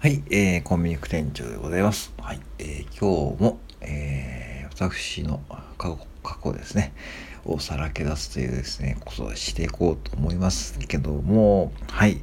[0.00, 2.14] はい、えー、コンビニ副店長でございます。
[2.18, 5.40] はい、えー、今日も、えー、私の
[5.76, 6.92] 過去過去ですね、
[7.44, 12.20] をさらけ出すというですね、ことをしていこうと思いますけども、はい、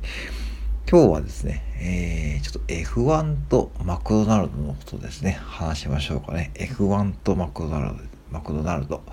[0.90, 6.52] 今日はですね、えー、ちょっと F1 とマクドナルドのことですね、話しましょうかね。
[6.54, 9.04] F1 とマクドナルド、マクドナルド。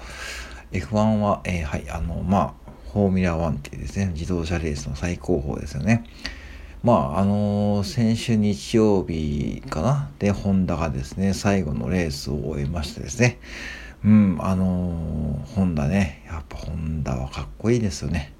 [0.70, 6.04] F1 は、えー、はい、あの、まあ、フォーミュラ1っていうですね、自動車レースの最高峰ですよね。
[6.82, 10.10] まあ、あの、先週日曜日かな？
[10.18, 13.38] で、ホンダがですね、最後のレースを終えましてですね、
[14.04, 18.32] うん、あの、ホンダね、やっぱホンダはかっこいいですよね。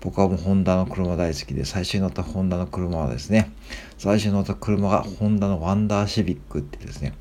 [0.00, 3.52] 僕はもうホンダの車大好きで、最初に乗ったホンダの車はですね、
[3.98, 7.12] 最初に乗った車がホンダのワンダーシビックってですね、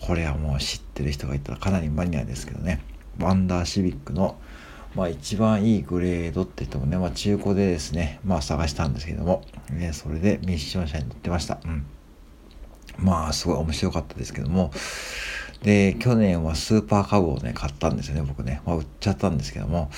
[0.00, 2.82] これはもう知ってる人がいたらかなりマニアですけどね、
[3.18, 4.36] ワンダーシビックの
[4.94, 11.58] まあ一番いいグレードって言ってもね、まあ中古でですね、まあ探したんですけども、ね、それでミッション車に乗ってました。
[11.64, 11.86] うん。
[12.98, 14.70] まあすごい面白かったですけども、
[15.62, 18.62] で、去年はスーパーカブをね、買ったんですよね、僕ね。
[18.66, 19.90] まあ売っちゃったんですけども、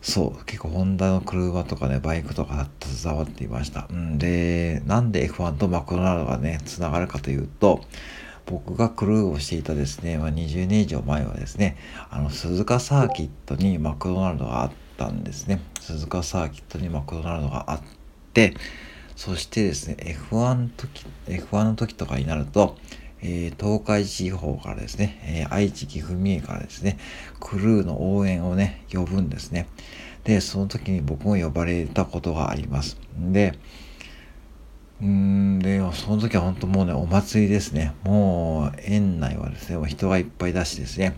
[0.00, 3.88] そう、結構ホンダの車とかね、バイクとか携わっていました。
[3.90, 7.84] うん、で、なんで F1 とマクドナルドがね、つながるかというと、
[8.48, 11.76] 僕がクルーをしていたですね、まあ、20年以上前はですね、
[12.10, 15.60] あの、鈴鹿サーキットにマクドナルドがあったんですね。
[15.80, 17.80] 鈴鹿サーキットにマクドナルドがあっ
[18.32, 18.54] て、
[19.16, 19.96] そしてですね、
[20.30, 22.76] F1 の時、F1 の時とかになると、
[23.20, 26.98] えー、東海地方からですね、えー、愛知、岐阜、三重からですね、
[27.40, 29.66] クルーの応援をね、呼ぶんですね。
[30.24, 32.96] で、その時に僕も呼ばれたことがあります。
[33.18, 33.58] で、
[35.00, 37.94] うんで、その時は本当もうね、お祭りですね。
[38.02, 41.16] もう、園内はですね、人がいっぱいだしですね、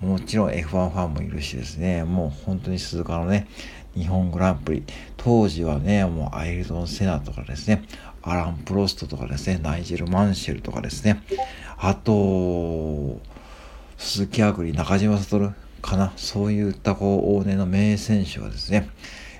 [0.00, 3.46] もちろん F1 ファンもいるしですね、もう本当に鈴鹿のね、
[3.94, 4.84] 日本グランプリ、
[5.18, 7.82] 当時はね、もうアイルドン・セナとかですね、
[8.22, 11.22] アラン・プロストとかですね、ナイジェル・マンシェルとかですね、
[11.76, 13.20] あと、
[13.98, 18.88] 鈴木あぐり、中島悟かな、そういったこう、往年の名選手はですね、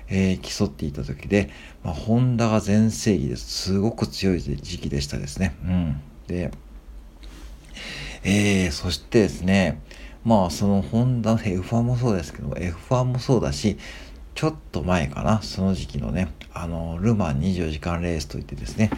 [0.09, 1.49] えー、競っていた時で、
[1.83, 5.55] まあ、ホンダが全盛期ですすごく強い時期でしたですね。
[5.63, 6.01] うん。
[6.27, 6.51] で、
[8.23, 9.81] えー、そしてですね、
[10.25, 13.77] まあそのホンダの F1 もそうですけど F1 もそうだし、
[14.35, 18.89] ちょっと前かな、その時期のね、あの、ルマン24時間レースといってですね、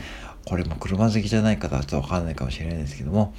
[0.46, 3.34] これも車好きじゃない方はちょっとわかんないかもしれないですけども、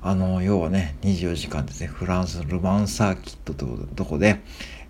[0.00, 4.40] あの、要はね、24時間ですね、フランスのルマンサーキットというとこで、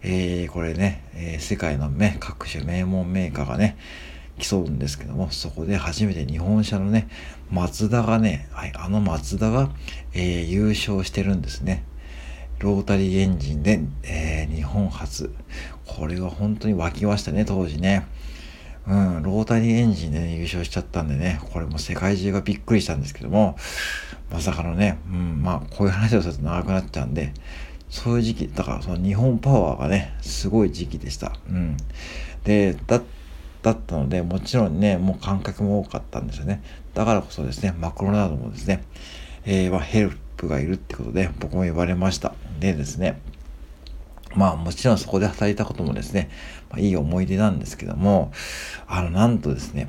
[0.02, 3.76] えー、これね、えー、世界のね、各種名門メーカーがね、
[4.38, 7.08] 競うんですけども、そこで初めて日本車のね、
[7.50, 9.70] マツダがね、はい、あのマツダが、
[10.12, 11.84] えー、優勝してるんですね。
[12.58, 15.32] ロータリーエンジンで、えー、日本初。
[15.86, 18.06] これは本当に沸きましたね、当時ね。
[18.86, 23.56] うん、ロータリーエンジンで、ね、優勝しちゃったんでね、これも世界中がびっくりしたんですけども、
[24.30, 27.32] まさかのね、うん、まあ、こういう話をすると長くなっちゃうんで、
[27.90, 31.32] そういう時期、だからその日本パワーがね、すごい時期でした。
[31.48, 31.76] うん。
[32.44, 33.00] で、だ、
[33.62, 36.62] だったので、もちろんね、もう観客も多かったんですよね。
[36.94, 38.84] だからこそですね、マクロナルドもですね、
[39.44, 42.34] えー、まあ、ヘルプがいるってことで、僕も呼ばれました。
[42.60, 43.20] でですね、
[44.34, 46.30] まあもちろんそこで働いたこともですね、
[46.70, 48.32] まあ、いい思い出なんですけども、
[48.86, 49.88] あの、なんとですね、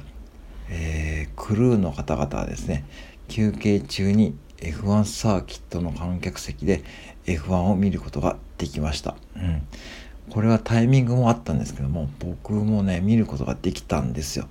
[0.70, 2.86] えー、クルーの方々はですね、
[3.28, 6.84] 休憩中に F1 サーキットの観客席で
[7.26, 9.16] F1 を見ることができました。
[9.36, 9.62] うん。
[10.30, 14.48] これはタイミングもあったんですけども、僕もね、見ることができたんですよ。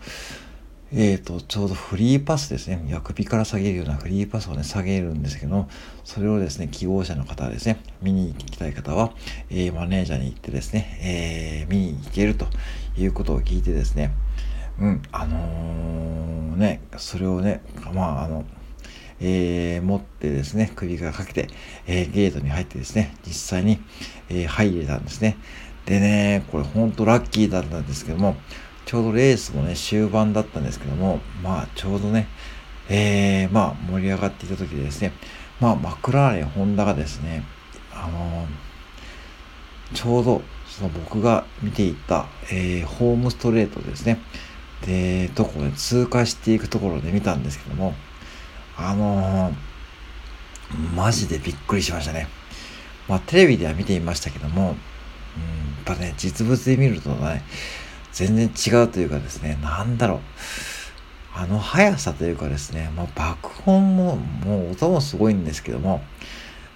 [0.91, 2.82] えっ、ー、と、ちょうどフリーパスですね。
[2.88, 5.69] 薬首から下げるようなフリーパスをね、下げるんですけど、
[6.02, 9.12] それをですね、希望者の方ですね、見に行きたい方は、
[9.50, 12.46] えー、マネージャーに行ってですね、えー、見に行けると
[12.96, 14.12] いうことを聞いてですね、
[14.80, 17.60] うん、あのー、ね、それをね、
[17.92, 18.46] まあ、あの、
[19.21, 21.49] えー、持ってですね、首からかけて、
[21.87, 23.81] えー、ゲートに入ってですね、実際に、
[24.29, 25.37] えー、入れたんですね。
[25.87, 28.37] でね、これほんとラッキーだったんですけども、
[28.84, 32.29] ちょうどレースもね、終盤だったんですけども、まあちょうどね、
[32.88, 35.12] えー、まあ盛り上がっていた時でですね、
[35.61, 37.44] まあマクラーレン、ホンダがですね、
[37.93, 44.19] あのー、ちょうどその僕が見ていた、えー、ホームストレートですね、
[44.87, 47.94] で、とこで通過していくところで見たんですけども、
[48.78, 52.28] あのー、マジでびっくりしましたね。
[53.08, 54.75] まあ、テレビでは見ていましたけども、うん、やっ
[55.84, 57.42] ぱね、実物で見るとね、
[58.12, 60.20] 全然違うというかですね、なんだろう。
[61.34, 66.02] あの速さというかですね、もう爆音も、もう音もすごいんですけども、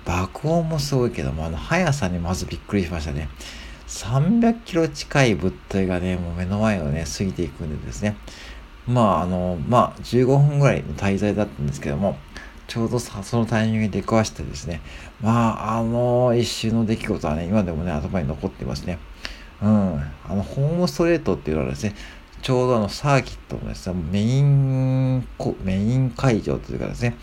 [0.04, 3.28] 爆音もすごいけども、あの速さにまずびっくりしましたね。
[3.88, 8.16] 300キロ近い物体がね、もう目の前をね、過ぎていくんでですね、
[8.86, 12.16] まあ、あの、まあ、15分ぐらいの滞在だったんですけども、
[12.66, 14.80] ちょうどさ、そのタイミングで出くわしてですね、
[15.20, 18.98] まあ、あの一瞬の出来事はね、今でもね、頭に残ってますね。
[19.62, 20.00] うん。
[20.28, 21.94] あの、ホームストレートっていうのはですね、
[22.42, 25.26] ちょうどあの、サーキットのですね、メイン、
[25.62, 27.16] メイン会場というかですね、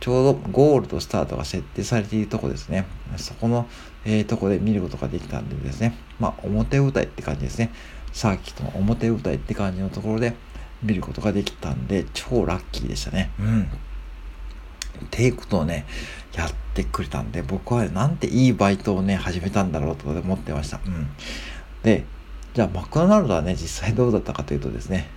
[0.00, 2.84] ちょうどゴールとスタートが設定されているとこですね。
[3.16, 3.66] そこの、
[4.04, 7.70] えー、とこで見ることができたんでですね、まあ、表舞台って感じですね。
[8.12, 10.34] サーキットの表舞台って感じのところで
[10.84, 13.30] 見ることができたんで、超ラッキーでしたね。
[13.40, 13.62] うん。
[13.62, 13.66] っ
[15.10, 15.86] ていうことをね、
[16.36, 20.80] やってくれたんで、僕はなんていいバイトをね、始めたんだろうと思ってました。
[20.86, 21.08] うん。
[21.82, 22.04] で、
[22.52, 25.08] じゃあマクドナルドはね、実際どうだったかというとですね、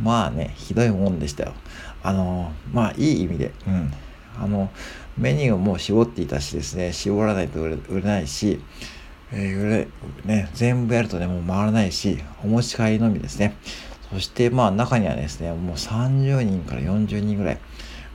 [0.00, 1.54] まあね、ひどいもんでしたよ。
[2.02, 3.92] あの、まあいい意味で、うん。
[4.38, 4.70] あの、
[5.16, 8.60] メニューも絞っていたしですね、絞らないと売れないし、
[9.32, 9.88] えー、売れ、
[10.24, 13.56] ね、全部やるとね、もう回らないし、お持ち帰りのみですね。
[14.12, 17.58] そしてまあ中にはですね、もう30人から40人ぐらい、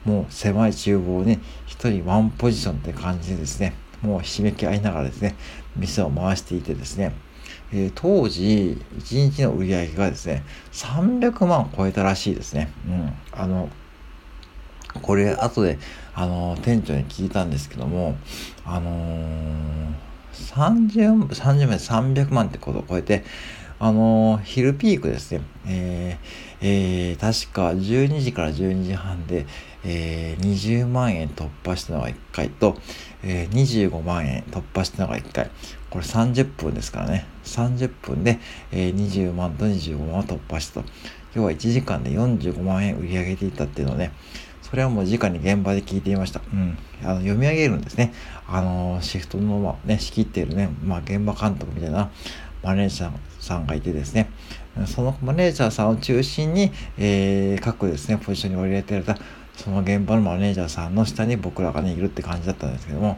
[0.05, 5.35] もう狭い厨房に1人ワンポジションって感じでですね、もうひしめき合いながらですね、
[5.75, 7.13] 店を回していてですね、
[7.73, 12.71] えー、当時1日の売り上げがですね、300万超えたらしいですね。
[12.87, 13.13] うん。
[13.31, 13.69] あの、
[15.01, 15.79] これ後で、
[16.13, 18.17] あの、店長に聞いたんですけども、
[18.65, 19.93] あのー、
[20.33, 23.23] 30、30万300万ってことを超えて、
[23.83, 25.41] あのー、昼ピークですね。
[25.65, 29.47] えー、えー、確か12時から12時半で、
[29.83, 32.77] えー、20万円突破したのが1回と、
[33.23, 35.49] えー、25万円突破したのが1回。
[35.89, 37.25] これ30分ですからね。
[37.43, 38.39] 30分で、
[38.71, 40.85] えー、20万と25万を突破したと。
[41.33, 44.11] 要は1時間で45万円売り上げていたっていうのね、
[44.61, 46.39] それはもう直に現場で聞いていました。
[46.53, 46.77] うん。
[47.03, 48.13] あの、読み上げるんですね。
[48.47, 52.11] あの、シフトの、まあ、ね、仕切っているね、まあ、現場監督みたいな
[52.63, 54.29] マネージャーさんがいてですね、
[54.85, 59.17] そのマネージャーさんを中心に、えー、各ですね、ポジションに折り入れてられた、
[59.55, 63.17] その現場のマネージャーさんの下に僕らがね、いるって感じだったんですけども、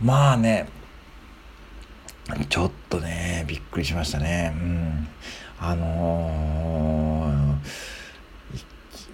[0.00, 0.68] まあね、
[2.48, 4.52] ちょっとね、びっくりしましたね。
[4.54, 5.08] うん。
[5.60, 7.92] あのー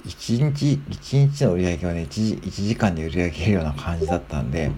[0.09, 4.70] 1日、1日の売り上げはね1時、1時間で売り上げるような感じだったんで、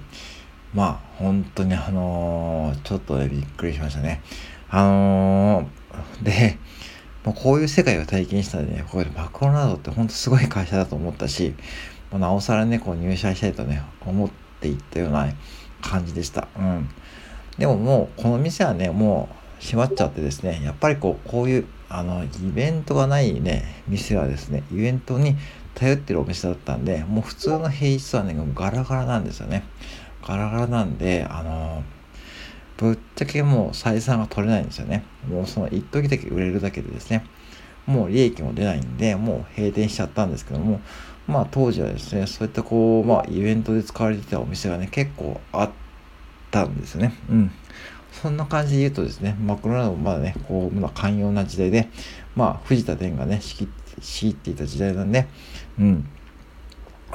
[0.75, 4.21] まあ、本当にあのー、ちょっとね、びっくりしましたね。
[4.71, 6.59] あのー、で、
[7.25, 11.55] まあ、こういう世界を体験したんでね、これマクロナドって本当すごい会社だと思ったし、
[12.11, 14.31] まあ、なおさらね、こう入社したいとね、思っ
[14.61, 15.29] ていったような
[15.83, 16.49] 感じでした。
[16.57, 16.89] うん。
[17.59, 19.29] でももう、この店はね、も
[19.61, 25.37] う閉まっちゃってですね、やっぱりこう、こういうあの、イベントがないね、店はですね、イベントに
[25.75, 29.65] 頼ってるお店だったんで、もう普通の平日はね、ガラガラなんですよね。
[30.25, 31.83] ガラガラなんで、あのー、
[32.81, 35.05] ぶっちゃけもう採算が取れないんですよね。
[35.29, 37.27] もうその一時だけ売れるだけでですね、
[37.85, 40.81] もう利益も出ないんで、もう閉店しちゃったんですけども、
[41.27, 45.71] まあ当時はですね、そういったこう、まあイベントで使われてたお店がね、結構あっ
[46.51, 47.13] たんですよね。
[47.29, 47.51] うん。
[48.13, 51.89] そんな感じで言うとですね、マクロナルドもまだね、こう、まあ、寛容な時代で、
[52.35, 55.27] まあ、藤田伝がね、仕切っていた時代なんで、
[55.79, 56.09] うん、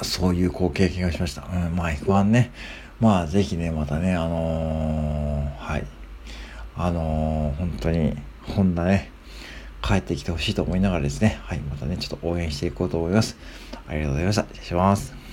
[0.02, 1.48] そういうこう経験がしました。
[1.54, 2.52] うん、まあ、F1 ね、
[3.00, 5.86] まあ、ぜひね、またね、あのー、はい、
[6.78, 9.12] あのー、本当に、ホンダね、
[9.82, 13.38] 帰ってきてほしいと思いながらですね、はい、またね、ちょっと応援していこうと思います。
[13.88, 14.42] ありがとうございました。
[14.44, 15.25] 失礼します。